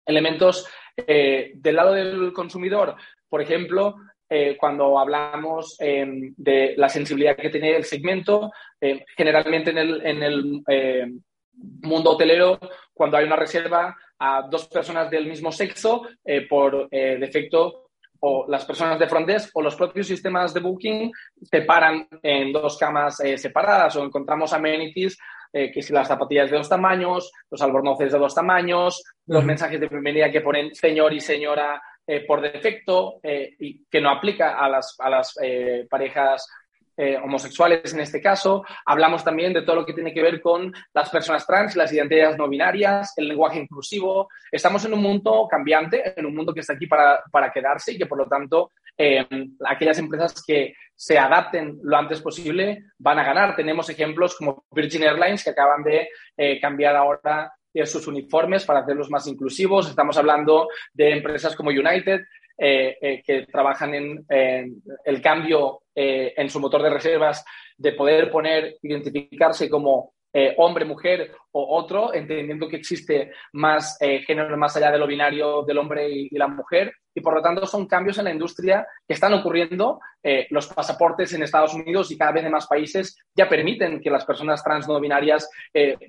elementos 0.06 0.67
eh, 0.96 1.51
del 1.56 1.75
lado 1.75 1.94
del 1.94 2.34
consumidor, 2.34 2.96
por 3.29 3.41
ejemplo, 3.41 3.98
eh, 4.29 4.58
cuando 4.60 5.00
hablamos 5.00 5.77
eh, 5.79 6.06
de 6.36 6.74
la 6.75 6.89
sensibilidad 6.89 7.38
que 7.38 7.50
tiene 7.50 7.77
el 7.77 7.86
segmento, 7.86 8.51
eh, 8.82 9.06
generalmente 9.15 9.70
en 9.70 10.24
el 10.24 10.63
mundo 11.82 12.12
hotelero, 12.12 12.60
cuando 12.94 13.15
hay 13.15 13.25
una 13.25 13.38
reserva 13.38 13.96
a 14.20 14.48
dos 14.50 14.67
personas 14.67 15.10
del 15.10 15.27
mismo 15.27 15.51
sexo, 15.51 16.08
por 16.50 16.89
defecto 16.89 17.87
o 18.20 18.46
las 18.48 18.66
personas 18.66 19.00
de 19.00 19.08
front 19.08 19.28
desk 19.28 19.50
o 19.54 19.62
los 19.62 19.76
propios 19.76 20.08
sistemas 20.08 20.54
de 20.54 20.60
booking 20.60 21.12
se 21.42 21.62
paran 21.62 22.08
en 22.22 22.52
dos 22.52 22.78
camas 22.78 23.20
eh, 23.20 23.38
separadas 23.38 23.96
o 23.96 24.04
encontramos 24.04 24.54
amenities 24.54 25.18
eh, 25.54 25.72
que 25.72 25.82
si 25.82 25.94
las 25.94 26.08
zapatillas 26.08 26.52
de 26.52 26.58
dos 26.58 26.70
tamaños, 26.70 27.32
los 27.50 27.62
albornoces 27.62 28.12
de 28.12 28.20
dos 28.20 28.36
tamaños, 28.36 29.04
los 29.28 29.46
mensajes 29.46 29.80
de 29.80 29.88
bienvenida 29.88 30.32
que 30.32 30.42
ponen 30.42 30.76
señor 30.76 31.14
y 31.14 31.20
señora 31.20 31.82
eh, 32.06 32.26
por 32.26 32.42
defecto 32.42 33.20
y 33.24 33.86
que 33.86 34.02
no 34.02 34.10
aplica 34.10 34.58
a 34.58 34.70
las, 34.70 34.96
a 35.00 35.10
las 35.10 35.36
parejas 35.90 36.48
eh, 36.98 37.18
homosexuales 37.24 37.94
en 37.94 38.00
este 38.00 38.20
caso. 38.20 38.66
Hablamos 38.86 39.24
también 39.24 39.54
de 39.54 39.62
todo 39.62 39.77
lo 39.77 39.86
que 39.86 39.94
tiene 39.94 40.13
que 40.13 40.22
ver 40.22 40.42
con 40.42 40.74
las 40.94 41.10
personas 41.10 41.46
trans, 41.46 41.75
las 41.75 41.94
identidades 41.94 42.38
no 42.38 42.50
binarias, 42.50 43.13
el 43.18 43.27
lenguaje 43.27 43.60
inclusivo. 43.60 44.27
Estamos 44.51 44.84
en 44.86 44.94
un 44.94 45.01
mundo 45.01 45.48
cambiante, 45.50 46.20
en 46.20 46.25
un 46.25 46.36
mundo 46.36 46.54
que 46.54 46.62
está 46.62 46.74
aquí 46.74 46.88
para, 46.88 47.24
para 47.32 47.51
quedarse 47.51 47.94
y 47.94 47.98
que 47.98 48.08
por 48.08 48.18
lo 48.18 48.27
tanto 48.27 48.72
eh, 48.98 49.25
aquellas 49.66 50.00
empresas 50.00 50.44
que 50.46 50.74
se 50.96 51.20
adapten 51.20 51.77
lo 51.84 51.96
antes 51.96 52.22
posible 52.22 52.86
van 52.98 53.20
a 53.20 53.24
ganar. 53.24 53.56
Tenemos 53.56 53.88
ejemplos 53.89 54.36
como 54.36 54.66
Virgin 54.72 55.04
Airlines 55.04 55.44
que 55.44 55.51
acaban 55.51 55.84
de 55.84 56.10
eh, 56.36 56.60
cambiar 56.60 56.96
ahora 56.96 57.54
sus 57.86 58.08
uniformes 58.08 58.66
para 58.66 58.80
hacerlos 58.80 59.12
más 59.12 59.27
inclusivos. 59.27 59.88
Estamos 59.88 60.18
hablando 60.18 60.68
de 60.94 61.12
empresas 61.12 61.56
como 61.56 61.70
United, 61.70 62.22
eh, 62.58 62.98
eh, 63.00 63.22
que 63.24 63.46
trabajan 63.46 63.94
en 63.94 64.25
el 65.06 65.22
cambio 65.22 65.84
eh, 66.00 66.36
en 66.38 66.48
su 66.48 66.60
motor 66.60 66.84
de 66.84 66.92
reservas 66.92 67.44
de 67.75 67.94
poder 67.94 68.30
poner, 68.30 68.77
identificarse 68.84 69.68
como 69.68 70.13
eh, 70.32 70.54
hombre, 70.58 70.86
mujer 70.86 71.32
o 71.54 71.75
otro, 71.75 72.13
entendiendo 72.13 72.68
que 72.68 72.75
existe 72.75 73.32
más 73.54 73.98
eh, 74.00 74.20
género 74.20 74.56
más 74.58 74.77
allá 74.77 74.92
de 74.92 75.00
lo 75.00 75.08
binario 75.08 75.63
del 75.63 75.80
hombre 75.80 76.08
y, 76.08 76.38
la 76.38 76.48
mujer. 76.48 76.94
Y 77.16 77.22
por 77.22 77.34
lo 77.34 77.42
tanto 77.42 77.66
son 77.66 77.88
cambios 77.88 78.20
en 78.20 78.25
la 78.25 78.32
industria 78.32 78.86
que 79.08 79.16
están 79.16 79.34
ocurriendo. 79.34 80.00
Los 80.51 80.68
pasaportes 80.68 81.34
en 81.34 81.42
Estados 81.42 81.74
Unidos 81.74 82.12
y 82.12 82.18
cada 82.18 82.34
vez 82.34 82.46
en 82.46 82.51
más 82.51 82.68
países 82.68 83.18
ya 83.34 83.50
permiten 83.50 84.00
que 84.00 84.12
las 84.12 84.25
personas 84.25 84.63
trans 84.63 84.88
no 84.88 85.00
binarias 85.00 85.50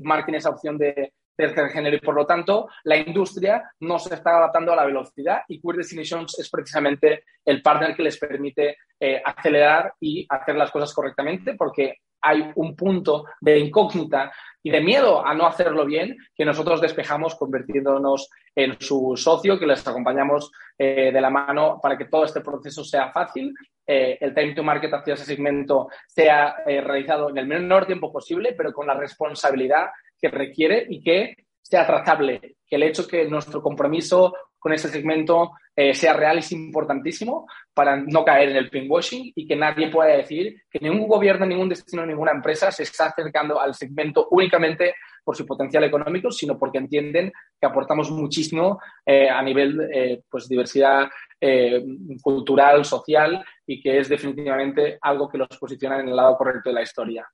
marquen 0.01 0.35
esa 0.35 0.51
opción 0.51 0.77
de, 0.77 1.13
tercer 1.39 1.69
género 1.69 1.97
y 1.97 2.01
por 2.01 2.17
lo 2.17 2.27
tanto 2.27 2.69
la 2.83 2.97
industria 2.97 3.63
no 3.81 3.99
se 4.01 4.15
está 4.15 4.37
adaptando 4.37 4.73
a 4.73 4.77
la 4.77 4.85
velocidad 4.85 5.43
y 5.47 5.61
Queer 5.61 5.77
Destinations 5.77 6.37
es 6.37 6.51
precisamente 6.51 7.25
el 7.45 7.63
partner 7.63 7.95
que 7.95 8.03
les 8.03 8.19
permite 8.19 8.77
eh, 8.99 9.23
acelerar 9.25 9.95
y 10.01 10.27
hacer 10.29 10.57
las 10.57 10.73
cosas 10.73 10.93
correctamente 10.93 11.55
porque 11.55 11.99
hay 12.21 12.51
un 12.57 12.75
punto 12.75 13.27
de 13.41 13.59
incógnita 13.61 14.33
y 14.63 14.71
de 14.71 14.81
miedo 14.81 15.25
a 15.25 15.35
no 15.35 15.47
hacerlo 15.47 15.87
bien 15.87 16.17
que 16.35 16.45
nosotros 16.45 16.81
despejamos 16.81 17.37
convirtiéndonos 17.37 18.29
en 18.55 18.77
su 18.81 19.15
socio, 19.17 19.59
que 19.59 19.67
les 19.67 19.87
acompañamos 19.87 20.51
eh, 20.77 21.13
de 21.13 21.21
la 21.21 21.31
mano 21.31 21.79
para 21.81 21.97
que 21.97 22.07
todo 22.07 22.25
este 22.25 22.41
proceso 22.41 22.83
sea 22.83 23.13
fácil, 23.13 23.55
eh, 23.87 24.19
el 24.21 24.35
time 24.35 24.55
to 24.55 24.63
market 24.63 24.93
hacia 24.93 25.15
ese 25.15 25.25
segmento 25.25 25.89
sea 26.07 26.57
eh, 26.67 26.81
realizado 26.81 27.31
en 27.31 27.39
el 27.39 27.47
menor 27.47 27.87
tiempo 27.87 28.13
posible, 28.13 28.53
pero 28.53 28.73
con 28.73 28.87
la 28.87 28.95
responsabilidad 28.95 29.87
que 30.21 30.29
requiere 30.29 30.87
y 30.89 31.03
que 31.03 31.47
sea 31.61 31.87
trazable. 31.87 32.57
Que 32.67 32.77
el 32.77 32.83
hecho 32.83 33.07
que 33.07 33.27
nuestro 33.27 33.63
compromiso 33.63 34.35
con 34.59 34.73
este 34.73 34.89
segmento 34.89 35.53
eh, 35.75 35.95
sea 35.95 36.15
real 36.15 36.39
es 36.39 36.51
importantísimo 36.51 37.47
para 37.73 37.97
no 37.97 38.25
caer 38.25 38.49
en 38.51 38.57
el 38.57 38.71
pinkwashing 38.71 39.33
y 39.35 39.47
que 39.47 39.55
nadie 39.55 39.89
pueda 39.89 40.17
decir 40.17 40.63
que 40.69 40.81
ningún 40.81 41.07
gobierno, 41.07 41.47
ningún 41.47 41.69
destino, 41.69 42.05
ninguna 42.05 42.33
empresa 42.33 42.73
se 42.73 42.83
está 42.83 43.07
acercando 43.07 43.61
al 43.61 43.75
segmento 43.75 44.27
únicamente 44.33 44.95
por 45.29 45.37
su 45.37 45.45
potencial 45.45 45.85
económico, 45.85 46.33
sino 46.33 46.59
porque 46.59 46.79
entienden 46.79 47.31
que 47.61 47.67
aportamos 47.67 48.11
muchísimo 48.11 48.81
eh, 49.05 49.29
a 49.29 49.43
nivel 49.43 49.79
eh, 49.93 50.23
pues 50.27 50.49
diversidad 50.49 51.07
eh, 51.39 51.85
cultural, 52.23 52.83
social 52.85 53.45
y 53.67 53.79
que 53.79 53.99
es 53.99 54.09
definitivamente 54.09 54.99
algo 55.03 55.29
que 55.29 55.37
los 55.37 55.49
posiciona 55.61 56.01
en 56.01 56.09
el 56.09 56.17
lado 56.17 56.35
correcto 56.35 56.71
de 56.71 56.75
la 56.75 56.83
historia. 56.83 57.29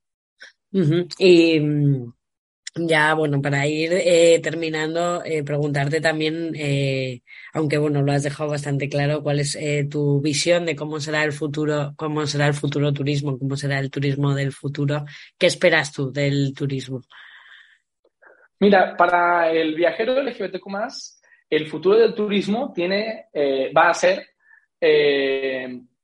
Ya, 2.77 3.15
bueno, 3.15 3.41
para 3.41 3.69
ir 3.69 3.93
eh, 3.93 4.41
terminando, 4.43 5.23
eh, 5.25 5.45
preguntarte 5.45 6.01
también, 6.01 6.53
eh, 6.57 7.23
aunque 7.53 7.79
bueno, 7.79 8.03
lo 8.03 8.11
has 8.11 8.25
dejado 8.25 8.51
bastante 8.51 8.89
claro, 8.89 9.23
cuál 9.23 9.39
es 9.39 9.55
eh, 9.55 9.87
tu 9.89 10.21
visión 10.21 10.67
de 10.67 10.75
cómo 10.75 10.99
será 10.99 11.23
el 11.23 11.31
futuro, 11.31 11.95
cómo 11.97 12.27
será 12.27 12.49
el 12.49 12.55
futuro 12.55 12.93
turismo, 12.93 13.39
cómo 13.39 13.57
será 13.57 13.79
el 13.79 13.93
turismo 13.93 14.35
del 14.35 14.51
futuro. 14.51 15.05
¿Qué 15.39 15.47
esperas 15.47 15.93
tú 15.93 16.11
del 16.11 16.53
turismo? 16.53 17.03
Mira, 18.59 18.97
para 18.97 19.53
el 19.53 19.77
viajero 19.77 20.21
LGBTQ+, 20.21 20.67
el 21.51 21.69
futuro 21.69 21.97
del 21.97 22.13
turismo 22.13 22.73
tiene, 22.75 23.27
va 23.77 23.91
a 23.91 23.95
ser 23.95 24.27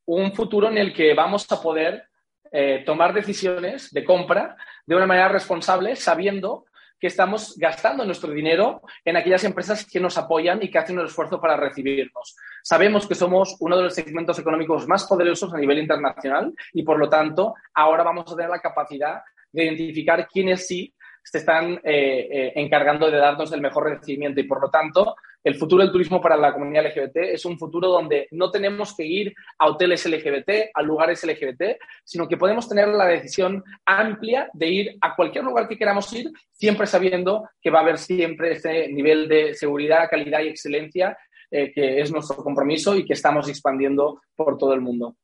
un 0.05 0.33
futuro 0.33 0.69
en 0.69 0.79
el 0.79 0.93
que 0.93 1.15
vamos 1.15 1.51
a 1.51 1.61
poder 1.61 2.10
eh, 2.53 2.83
tomar 2.85 3.13
decisiones 3.13 3.91
de 3.93 4.05
compra 4.05 4.57
de 4.87 4.97
una 4.97 5.07
manera 5.07 5.29
responsable, 5.29 5.97
sabiendo 5.97 6.67
que 7.01 7.07
estamos 7.07 7.57
gastando 7.57 8.05
nuestro 8.05 8.31
dinero 8.31 8.83
en 9.05 9.17
aquellas 9.17 9.43
empresas 9.45 9.87
que 9.91 9.99
nos 9.99 10.19
apoyan 10.19 10.63
y 10.63 10.71
que 10.71 10.79
hacen 10.79 10.99
un 10.99 11.07
esfuerzo 11.07 11.41
para 11.41 11.57
recibirnos. 11.57 12.37
Sabemos 12.63 13.07
que 13.07 13.15
somos 13.15 13.57
uno 13.61 13.77
de 13.77 13.85
los 13.85 13.95
segmentos 13.95 14.39
económicos 14.39 14.87
más 14.87 15.07
poderosos 15.07 15.53
a 15.55 15.59
nivel 15.59 15.79
internacional 15.79 16.53
y, 16.75 16.83
por 16.83 16.99
lo 16.99 17.09
tanto, 17.09 17.55
ahora 17.75 18.05
vamos 18.05 18.31
a 18.31 18.37
tener 18.37 18.51
la 18.51 18.61
capacidad 18.61 19.23
de 19.51 19.65
identificar 19.65 20.29
quiénes 20.29 20.67
sí 20.67 20.95
se 21.23 21.39
están 21.39 21.75
eh, 21.85 22.29
eh, 22.31 22.53
encargando 22.57 23.11
de 23.11 23.19
darnos 23.19 23.51
el 23.53 23.63
mejor 23.63 23.85
recibimiento 23.85 24.41
y, 24.41 24.45
por 24.45 24.61
lo 24.61 24.71
tanto, 24.71 25.17
el 25.43 25.55
futuro 25.55 25.83
del 25.83 25.93
turismo 25.93 26.21
para 26.21 26.37
la 26.37 26.53
comunidad 26.53 26.87
LGBT 26.87 27.17
es 27.33 27.45
un 27.45 27.59
futuro 27.59 27.89
donde 27.89 28.29
no 28.33 28.51
tenemos 28.51 28.95
que 28.95 29.05
ir 29.05 29.35
a 29.59 29.69
hoteles 29.69 30.05
LGBT, 30.07 30.71
a 30.75 30.83
lugares 30.83 31.25
LGBT, 31.25 31.79
sino 32.05 32.29
que 32.29 32.37
podemos 32.37 32.69
tener 32.69 32.89
la 32.89 33.07
decisión 33.07 33.63
amplia 33.87 34.51
de 34.53 34.69
ir 34.69 34.99
a 35.01 35.17
cualquier 35.17 35.45
lugar 35.45 35.69
que 35.69 35.79
queramos 35.79 36.13
ir, 36.13 36.31
siempre 36.53 36.87
sabiendo 36.87 37.49
que 37.61 37.71
va 37.71 37.79
a 37.79 37.83
haber 37.83 37.99
siempre 37.99 38.53
ese 38.53 38.89
nivel 38.89 39.29
de 39.29 39.55
seguridad, 39.55 40.09
calidad 40.11 40.41
y 40.41 40.49
excelencia 40.49 41.17
eh, 41.51 41.73
que 41.73 42.01
es 42.01 42.13
nuestro 42.13 42.37
compromiso 42.37 42.95
y 42.95 43.05
que 43.05 43.15
estamos 43.15 43.49
expandiendo 43.49 44.21
por 44.37 44.57
todo 44.57 44.73
el 44.73 44.81
mundo. 44.81 45.17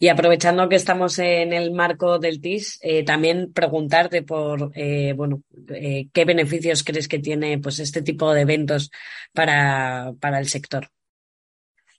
Y 0.00 0.08
aprovechando 0.08 0.68
que 0.68 0.76
estamos 0.76 1.18
en 1.18 1.52
el 1.52 1.72
marco 1.72 2.20
del 2.20 2.40
TIS, 2.40 2.78
eh, 2.82 3.04
también 3.04 3.52
preguntarte 3.52 4.22
por, 4.22 4.70
eh, 4.76 5.12
bueno, 5.16 5.42
eh, 5.74 6.06
qué 6.12 6.24
beneficios 6.24 6.84
crees 6.84 7.08
que 7.08 7.18
tiene 7.18 7.58
pues 7.58 7.80
este 7.80 8.02
tipo 8.02 8.32
de 8.32 8.42
eventos 8.42 8.92
para, 9.32 10.12
para 10.20 10.38
el 10.38 10.46
sector. 10.46 10.86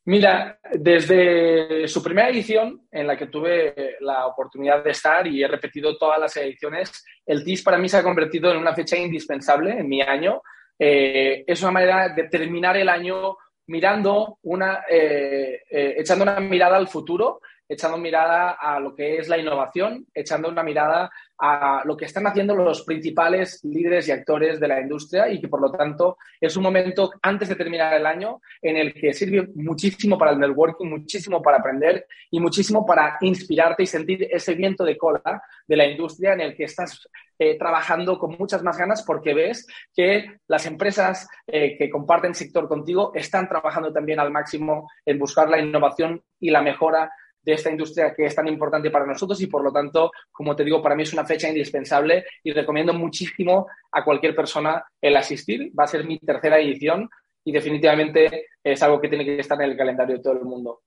Mira, 0.05 0.59
desde 0.71 1.89
su 1.89 2.01
primera 2.01 2.29
edición, 2.29 2.87
en 2.89 3.05
la 3.05 3.17
que 3.17 3.27
tuve 3.27 3.97
la 3.99 4.27
oportunidad 4.27 4.81
de 4.81 4.91
estar 4.91 5.27
y 5.27 5.43
he 5.43 5.47
repetido 5.47 5.97
todas 5.97 6.19
las 6.21 6.35
ediciones, 6.37 7.03
el 7.25 7.43
TIS 7.43 7.61
para 7.63 7.77
mí 7.77 7.89
se 7.89 7.97
ha 7.97 8.03
convertido 8.03 8.49
en 8.49 8.59
una 8.59 8.73
fecha 8.73 8.95
indispensable 8.95 9.77
en 9.77 9.89
mi 9.89 10.01
año. 10.01 10.41
es 10.79 11.61
una 11.61 11.71
manera 11.71 12.09
de 12.15 12.23
terminar 12.23 12.77
el 12.77 12.87
año 12.87 13.35
mirando 13.67 14.39
una, 14.43 14.83
echando 14.89 16.23
una 16.23 16.39
mirada 16.39 16.77
al 16.77 16.87
futuro, 16.87 17.41
echando 17.69 17.97
mirada 17.97 18.57
a 18.59 18.79
lo 18.79 18.95
que 18.95 19.17
es 19.17 19.29
la 19.29 19.37
innovación, 19.37 20.07
echando 20.13 20.49
una 20.49 20.63
mirada 20.63 21.11
a 21.37 21.83
lo 21.85 21.95
que 21.95 22.05
están 22.05 22.27
haciendo 22.27 22.53
los 22.53 22.81
principales 22.83 23.63
líderes 23.63 24.07
y 24.07 24.11
actores 24.11 24.59
de 24.59 24.67
la 24.67 24.81
industria 24.81 25.29
y 25.29 25.39
que 25.39 25.47
por 25.47 25.61
lo 25.61 25.71
tanto 25.71 26.17
es 26.41 26.57
un 26.57 26.63
momento 26.63 27.11
antes 27.21 27.47
de 27.47 27.55
terminar 27.55 27.93
el 27.93 28.05
año 28.05 28.41
en 28.61 28.75
el 28.75 28.93
que 28.93 29.13
sirve 29.13 29.47
muchísimo 29.55 30.17
para 30.17 30.31
el 30.31 30.39
networking, 30.39 30.87
muchísimo 30.87 31.41
para 31.41 31.59
aprender 31.59 32.07
y 32.31 32.39
muchísimo 32.41 32.85
para 32.85 33.17
inspirarte 33.21 33.83
y 33.83 33.87
sentir 33.87 34.27
ese 34.29 34.53
viento 34.55 34.83
de 34.83 34.97
cola 34.97 35.41
de 35.65 35.77
la 35.77 35.85
industria 35.85 36.33
en 36.33 36.41
el 36.41 36.55
que 36.55 36.65
estás 36.65 37.07
eh, 37.37 37.57
trabajando 37.57 38.19
con 38.19 38.35
muchas 38.37 38.61
más 38.63 38.77
ganas 38.77 39.03
porque 39.03 39.33
ves 39.33 39.65
que 39.95 40.39
las 40.47 40.65
empresas 40.65 41.25
eh, 41.47 41.77
que 41.77 41.89
comparten 41.89 42.33
sector 42.33 42.67
contigo 42.67 43.11
están 43.15 43.47
trabajando 43.47 43.93
también 43.93 44.19
al 44.19 44.31
máximo 44.31 44.89
en 45.05 45.17
buscar 45.17 45.47
la 45.49 45.59
innovación 45.61 46.21
y 46.39 46.49
la 46.49 46.61
mejora 46.61 47.11
de 47.49 47.55
esta 47.55 47.71
industria 47.71 48.13
que 48.15 48.25
es 48.25 48.35
tan 48.35 48.47
importante 48.47 48.91
para 48.91 49.05
nosotros 49.05 49.41
y 49.41 49.47
por 49.47 49.63
lo 49.63 49.71
tanto, 49.71 50.11
como 50.31 50.55
te 50.55 50.63
digo, 50.63 50.81
para 50.81 50.95
mí 50.95 51.03
es 51.03 51.13
una 51.13 51.25
fecha 51.25 51.49
indispensable 51.49 52.25
y 52.43 52.51
recomiendo 52.51 52.93
muchísimo 52.93 53.67
a 53.91 54.03
cualquier 54.03 54.35
persona 54.35 54.83
el 55.01 55.17
asistir. 55.17 55.71
Va 55.77 55.85
a 55.85 55.87
ser 55.87 56.05
mi 56.05 56.19
tercera 56.19 56.59
edición 56.59 57.09
y 57.43 57.51
definitivamente 57.51 58.45
es 58.63 58.83
algo 58.83 59.01
que 59.01 59.09
tiene 59.09 59.25
que 59.25 59.39
estar 59.39 59.59
en 59.61 59.71
el 59.71 59.77
calendario 59.77 60.17
de 60.17 60.23
todo 60.23 60.33
el 60.33 60.45
mundo. 60.45 60.81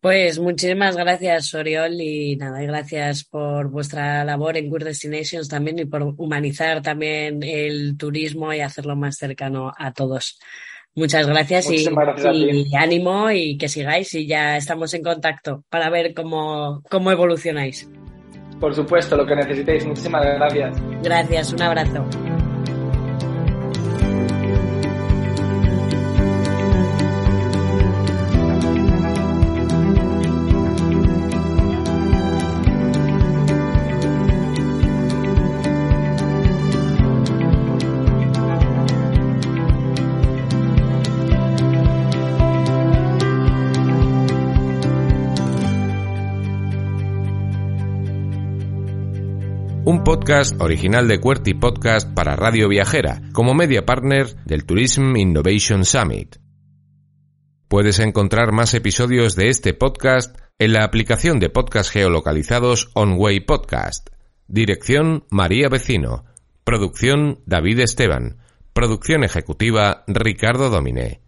Pues 0.00 0.38
muchísimas 0.38 0.96
gracias, 0.96 1.54
Oriol, 1.54 2.00
y 2.00 2.36
nada, 2.36 2.60
gracias 2.62 3.24
por 3.24 3.68
vuestra 3.68 4.24
labor 4.24 4.56
en 4.56 4.68
Good 4.68 4.84
Destinations 4.84 5.48
también 5.48 5.78
y 5.78 5.84
por 5.84 6.02
humanizar 6.02 6.82
también 6.82 7.42
el 7.42 7.96
turismo 7.96 8.52
y 8.52 8.60
hacerlo 8.60 8.96
más 8.96 9.16
cercano 9.16 9.72
a 9.76 9.92
todos. 9.92 10.40
Muchas 10.94 11.26
gracias, 11.26 11.70
y, 11.70 12.76
ánimo 12.76 13.30
y 13.30 13.56
que 13.56 13.68
sigáis 13.68 14.14
y 14.14 14.26
ya 14.26 14.58
estamos 14.58 14.92
en 14.92 15.02
contacto 15.02 15.64
para 15.70 15.88
ver 15.88 16.12
cómo, 16.12 16.82
cómo 16.90 17.10
evolucionáis. 17.10 17.88
Por 18.60 18.74
supuesto, 18.74 19.16
lo 19.16 19.26
que 19.26 19.34
necesitéis. 19.34 19.86
Muchísimas 19.86 20.22
gracias. 20.24 20.76
Gracias, 21.02 21.52
un 21.52 21.62
abrazo. 21.62 22.31
Podcast 50.12 50.60
original 50.60 51.08
de 51.08 51.18
QWERTY 51.18 51.54
Podcast 51.54 52.06
para 52.12 52.36
Radio 52.36 52.68
Viajera, 52.68 53.22
como 53.32 53.54
media 53.54 53.86
partner 53.86 54.26
del 54.44 54.66
Tourism 54.66 55.16
Innovation 55.16 55.86
Summit. 55.86 56.36
Puedes 57.66 57.98
encontrar 57.98 58.52
más 58.52 58.74
episodios 58.74 59.36
de 59.36 59.48
este 59.48 59.72
podcast 59.72 60.36
en 60.58 60.74
la 60.74 60.84
aplicación 60.84 61.40
de 61.40 61.48
podcast 61.48 61.90
geolocalizados 61.90 62.90
OnWay 62.92 63.40
Podcast. 63.40 64.10
Dirección 64.48 65.24
María 65.30 65.70
Vecino. 65.70 66.26
Producción 66.62 67.40
David 67.46 67.80
Esteban. 67.80 68.36
Producción 68.74 69.24
ejecutiva 69.24 70.04
Ricardo 70.06 70.68
Dominé. 70.68 71.21